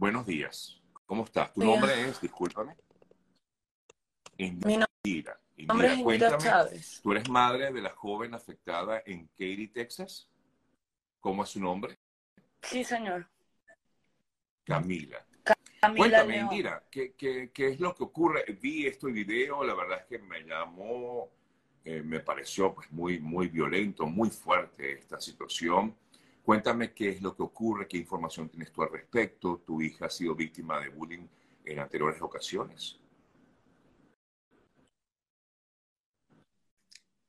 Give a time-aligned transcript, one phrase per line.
[0.00, 0.80] Buenos días.
[1.04, 1.52] ¿Cómo estás?
[1.52, 2.74] ¿Tu nombre es, discúlpame?
[4.38, 4.88] Indira.
[5.04, 7.00] Mi nombre es Indira Chávez.
[7.02, 10.26] Tú eres madre de la joven afectada en Katy, Texas.
[11.20, 11.98] ¿Cómo es su nombre?
[12.62, 13.28] Sí, señor.
[14.64, 15.22] Camila.
[15.94, 18.44] Cuéntame, Indira, ¿qué, ¿qué, qué, es lo que ocurre?
[18.58, 21.28] Vi este video, la verdad es que me llamó,
[21.84, 25.94] eh, me pareció pues muy, muy violento, muy fuerte esta situación.
[26.50, 29.62] Cuéntame qué es lo que ocurre, qué información tienes tú al respecto.
[29.64, 31.28] ¿Tu hija ha sido víctima de bullying
[31.64, 32.98] en anteriores ocasiones?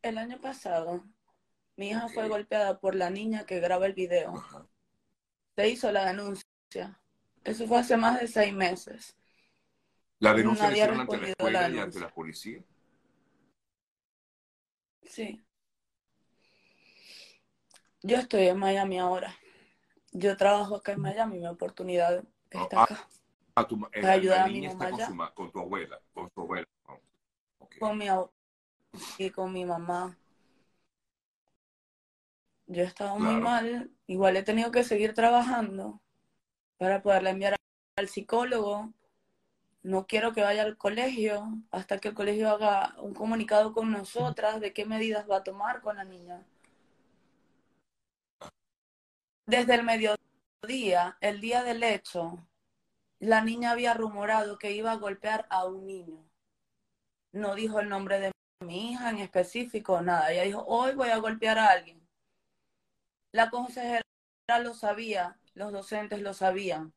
[0.00, 1.04] El año pasado,
[1.76, 4.32] mi hija fue golpeada por la niña que graba el video.
[5.56, 6.98] Se hizo la denuncia
[7.44, 9.14] eso fue hace más de seis meses.
[10.20, 12.64] ¿La denuncia la hicieron ante la escuela y ante la policía?
[15.02, 15.38] Sí.
[18.02, 19.34] Yo estoy en Miami ahora.
[20.10, 23.08] Yo trabajo acá en Miami, mi oportunidad está ah, acá.
[23.54, 26.66] Ah, tu, eh, ayudar a mi mamá con, tu abuela, con tu abuela.
[27.78, 28.06] Con mi
[29.18, 30.18] y con mi mamá.
[32.66, 33.90] Yo he estado muy mal.
[34.06, 36.00] Igual he tenido que seguir trabajando
[36.78, 37.56] para poderla enviar
[37.96, 38.92] al psicólogo.
[39.82, 44.60] No quiero que vaya al colegio hasta que el colegio haga un comunicado con nosotras
[44.60, 46.44] de qué medidas va a tomar con la niña.
[49.46, 52.46] Desde el mediodía, el día del hecho,
[53.18, 56.24] la niña había rumorado que iba a golpear a un niño.
[57.32, 60.32] No dijo el nombre de mi hija en específico, nada.
[60.32, 62.00] Ella dijo, hoy voy a golpear a alguien.
[63.32, 64.02] La consejera
[64.62, 66.92] lo sabía, los docentes lo sabían.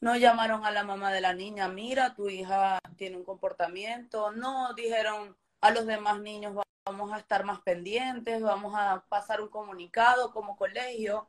[0.00, 4.30] No llamaron a la mamá de la niña, mira, tu hija tiene un comportamiento.
[4.32, 6.54] No dijeron a los demás niños,
[6.88, 11.28] vamos a estar más pendientes, vamos a pasar un comunicado como colegio.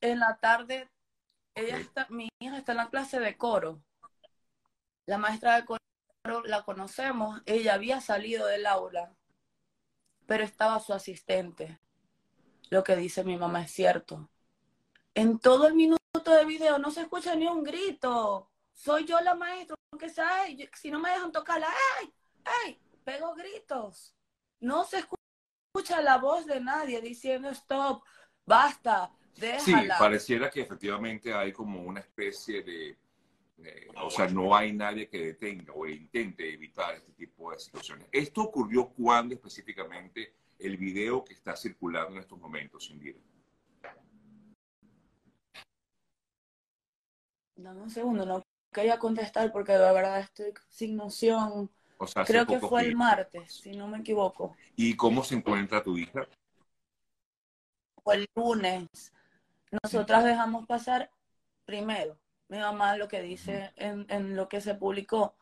[0.00, 0.88] En la tarde,
[1.54, 3.82] ella está, mi hija está en la clase de coro.
[5.06, 5.80] La maestra de coro
[6.44, 9.14] la conocemos, ella había salido del aula,
[10.26, 11.80] pero estaba su asistente
[12.70, 14.28] lo que dice mi mamá es cierto.
[15.14, 18.50] En todo el minuto de video no se escucha ni un grito.
[18.74, 21.68] Soy yo la maestra, aunque sea, si no me dejan tocarla,
[21.98, 22.12] ¡ay!
[22.44, 22.78] ¡ay!
[23.02, 24.14] Pego gritos.
[24.60, 28.02] No se escucha la voz de nadie diciendo stop,
[28.44, 29.94] basta, déjala.
[29.94, 32.98] Sí, pareciera que efectivamente hay como una especie de,
[33.96, 38.08] o sea, no hay nadie que detenga o intente evitar este tipo de situaciones.
[38.12, 40.34] ¿Esto ocurrió cuándo específicamente?
[40.58, 43.18] el video que está circulando en estos momentos, Indira.
[47.56, 48.42] Dame un segundo, no
[48.76, 51.70] quería contestar porque de verdad estoy sin noción.
[52.26, 54.54] Creo que fue el martes, si no me equivoco.
[54.76, 56.26] ¿Y cómo se encuentra tu hija?
[58.04, 59.12] Fue el lunes.
[59.82, 61.10] Nosotras dejamos pasar
[61.64, 62.18] primero.
[62.48, 65.34] Mi mamá lo que dice en, en lo que se publicó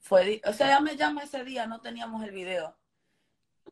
[0.00, 2.74] fue, o sea, ya me llama ese día, no teníamos el video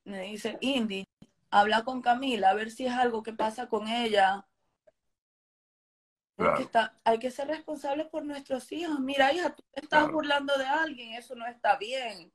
[0.07, 1.07] me dice, Indy,
[1.51, 4.47] habla con Camila, a ver si es algo que pasa con ella.
[6.37, 9.01] Porque está, hay que ser responsables por nuestros hijos.
[9.01, 12.33] Mira, hija, tú te estás burlando de alguien, eso no está bien.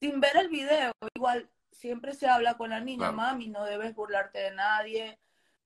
[0.00, 4.38] Sin ver el video, igual siempre se habla con la niña, mami, no debes burlarte
[4.38, 5.18] de nadie.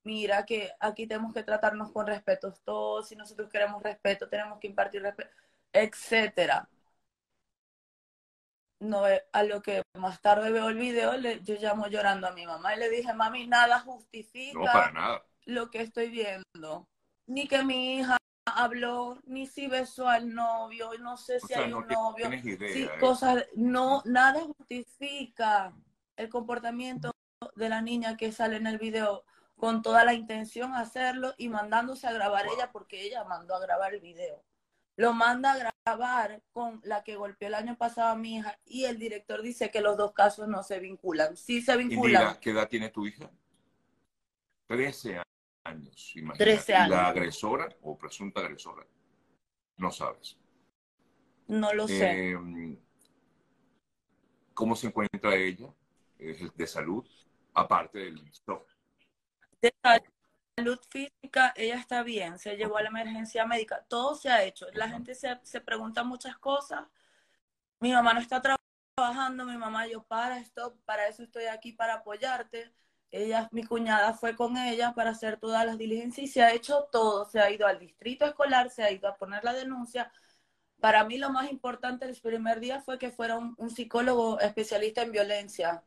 [0.02, 3.08] Mira que aquí tenemos que tratarnos con respeto todos.
[3.08, 5.30] Si nosotros queremos respeto, tenemos que impartir respeto,
[5.72, 6.68] etcétera
[8.82, 12.44] no a lo que más tarde veo el video, le, yo llamo llorando a mi
[12.46, 16.88] mamá y le dije, mami, nada justifica lo que estoy viendo.
[17.26, 21.86] Ni que mi hija habló, ni si besó al novio, no sé si hay un
[21.86, 22.30] novio,
[22.72, 25.72] si cosas, no, nada justifica
[26.16, 27.12] el comportamiento
[27.56, 29.24] de la niña que sale en el video
[29.56, 33.60] con toda la intención de hacerlo y mandándose a grabar ella porque ella mandó a
[33.60, 34.42] grabar el video
[34.96, 38.84] lo manda a grabar con la que golpeó el año pasado a mi hija y
[38.84, 41.36] el director dice que los dos casos no se vinculan.
[41.36, 42.38] Sí se vinculan.
[42.40, 43.30] ¿qué edad tiene tu hija?
[44.66, 45.20] Trece
[45.64, 46.44] años, imagínate.
[46.44, 46.90] Trece años.
[46.90, 48.86] ¿La agresora o presunta agresora?
[49.76, 50.38] No sabes.
[51.48, 52.30] No lo sé.
[52.30, 52.78] Em,
[54.54, 55.68] ¿Cómo se encuentra ella
[56.18, 57.06] de salud?
[57.54, 58.68] Aparte del shock.
[59.60, 59.72] De
[60.56, 64.66] salud física, ella está bien, se llevó a la emergencia médica, todo se ha hecho.
[64.74, 66.86] La gente se, se pregunta muchas cosas.
[67.80, 71.94] Mi mamá no está trabajando, mi mamá, yo para esto, para eso estoy aquí, para
[71.94, 72.72] apoyarte.
[73.12, 76.88] Ella, mi cuñada fue con ella para hacer todas las diligencias y se ha hecho
[76.90, 77.26] todo.
[77.26, 80.10] Se ha ido al distrito escolar, se ha ido a poner la denuncia.
[80.80, 85.12] Para mí lo más importante el primer día fue que fuera un, psicólogo especialista en
[85.12, 85.84] violencia.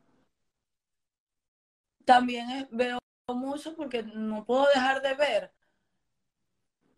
[2.04, 2.98] También veo
[3.28, 5.52] mucho porque no puedo dejar de ver.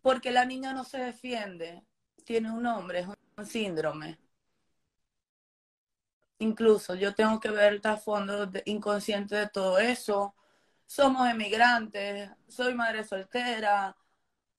[0.02, 1.84] Porque la niña no se defiende.
[2.24, 4.18] Tiene un nombre, es un síndrome.
[6.40, 10.34] Incluso yo tengo que ver el fondo inconsciente de todo eso.
[10.86, 13.96] Somos emigrantes, soy madre soltera.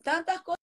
[0.03, 0.59] Tantas cosas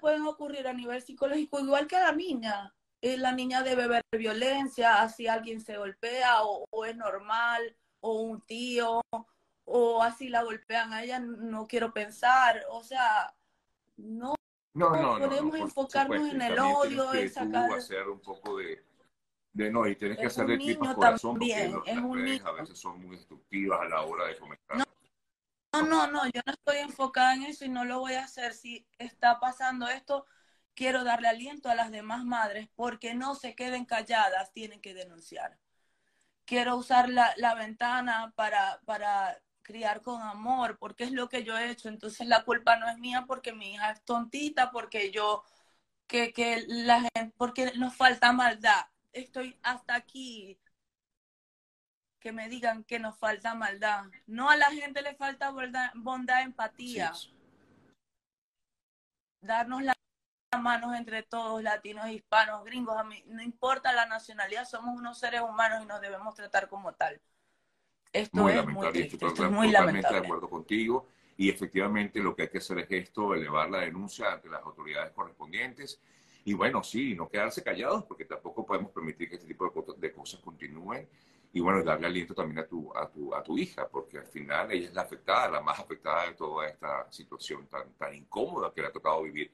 [0.00, 2.72] pueden ocurrir a nivel psicológico, igual que la niña.
[3.02, 8.40] Eh, la niña debe ver violencia, así alguien se golpea o, es normal, o un
[8.40, 9.02] tío,
[9.64, 12.64] o así la golpean a ella, no quiero pensar.
[12.70, 13.34] O sea,
[13.96, 14.34] no,
[14.74, 17.72] no, no podemos enfocarnos en el odio, en sacar...
[17.72, 18.85] hacer un poco de
[19.56, 22.46] de no, y tienes que hacer de tipo corazón porque es un niño.
[22.46, 24.76] a veces son muy destructivas a la hora de comentar.
[25.72, 28.52] No, no, no, yo no estoy enfocada en eso y no lo voy a hacer.
[28.52, 30.26] Si está pasando esto,
[30.74, 35.58] quiero darle aliento a las demás madres porque no se queden calladas, tienen que denunciar.
[36.44, 41.56] Quiero usar la, la ventana para, para criar con amor, porque es lo que yo
[41.56, 41.88] he hecho.
[41.88, 45.44] Entonces la culpa no es mía porque mi hija es tontita, porque yo,
[46.06, 48.84] que, que la gente, porque nos falta maldad
[49.16, 50.58] estoy hasta aquí.
[52.20, 54.04] Que me digan que nos falta maldad.
[54.26, 55.52] No a la gente le falta
[55.94, 57.12] bondad, empatía.
[59.40, 59.96] Darnos las
[60.60, 65.42] manos entre todos, latinos, hispanos, gringos, a mí, no importa la nacionalidad, somos unos seres
[65.42, 67.20] humanos y nos debemos tratar como tal.
[68.12, 70.20] Esto es muy triste, esto es muy lamentable.
[70.20, 74.32] de acuerdo contigo y efectivamente lo que hay que hacer es esto, elevar la denuncia
[74.32, 76.00] ante las autoridades correspondientes
[76.46, 80.38] y bueno, sí, no quedarse callados porque tampoco podemos permitir que este tipo de, cosas
[80.38, 81.08] continúen.
[81.52, 84.70] Y bueno, darle aliento también a tu, a, tu, a tu hija, porque al final
[84.70, 88.80] ella es la afectada, la más afectada de toda esta situación tan, tan incómoda que
[88.80, 89.50] le ha tocado vivir.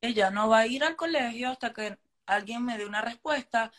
[0.00, 1.96] Ella no va a ir al colegio hasta que
[2.26, 3.70] alguien me dé una respuesta.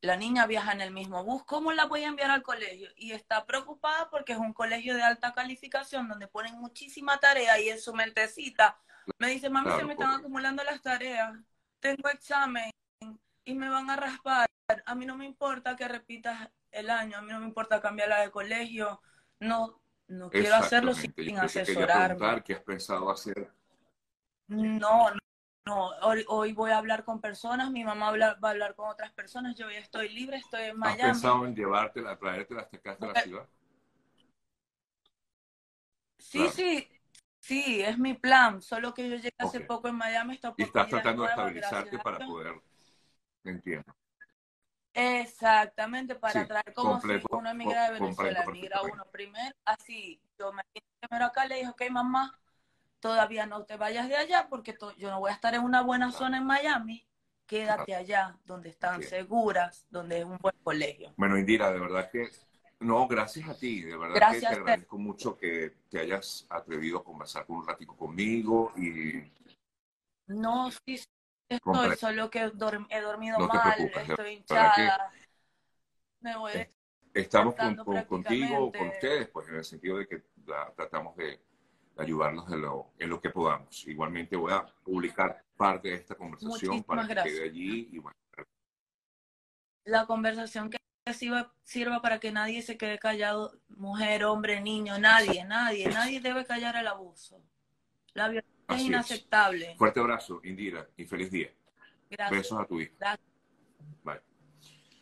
[0.00, 2.88] La niña viaja en el mismo bus, ¿cómo la voy a enviar al colegio?
[2.96, 7.68] Y está preocupada porque es un colegio de alta calificación donde ponen muchísima tarea y
[7.68, 8.80] en su mentecita
[9.18, 11.38] me dice, mami, se me están acumulando las tareas,
[11.80, 12.70] tengo examen
[13.44, 14.46] y me van a raspar.
[14.86, 18.20] A mí no me importa que repitas el año, a mí no me importa cambiarla
[18.20, 19.00] de colegio,
[19.40, 22.42] no, no quiero hacerlo sin, asesorarme.
[22.42, 23.52] ¿Qué has pensado hacer?
[24.48, 25.10] No,
[25.66, 29.56] no, hoy, voy a hablar con personas, mi mamá va a hablar con otras personas,
[29.56, 31.02] yo ya estoy libre, estoy en Miami.
[31.02, 33.48] ¿Has pensado en llevártela, traértela hasta acá, hasta la ciudad?
[36.18, 36.88] Sí, sí,
[37.50, 40.38] Sí, es mi plan, solo que yo llegué hace poco en Miami.
[40.56, 42.54] y estás tratando de estabilizarte para poder,
[43.42, 43.92] entiendo.
[44.94, 50.62] Exactamente, para traer como si una amiga de Venezuela migra uno primero, así, yo me
[50.72, 52.38] vine primero acá, le dije, ok mamá,
[53.00, 56.12] todavía no te vayas de allá porque yo no voy a estar en una buena
[56.12, 57.04] zona en Miami,
[57.46, 61.12] quédate allá, donde están seguras, donde es un buen colegio.
[61.16, 62.30] Bueno, Indira, de verdad que
[62.80, 67.04] no, gracias a ti, de verdad que te agradezco mucho que te hayas atrevido a
[67.04, 69.30] conversar un ratito conmigo y...
[70.26, 71.00] No, sí,
[71.48, 75.12] estoy, solo que he dormido mal, estoy hinchada.
[76.20, 76.52] Me voy
[77.12, 77.54] Estamos
[78.06, 80.22] contigo, con ustedes, pues en el sentido de que
[80.76, 81.40] tratamos de,
[81.96, 83.86] ayudarnos de lo, en lo que podamos.
[83.86, 88.16] Igualmente voy a publicar parte de esta conversación para que quede allí y bueno.
[89.84, 90.78] La conversación que
[91.12, 96.44] sirva, sirva para que nadie se quede callado, mujer, hombre, niño, nadie, nadie, nadie debe
[96.44, 97.42] callar el abuso.
[98.14, 99.74] La violencia es inaceptable.
[99.76, 101.50] Fuerte abrazo, Indira, y feliz día.
[102.10, 102.30] Gracias.
[102.38, 103.18] Besos a tu hija.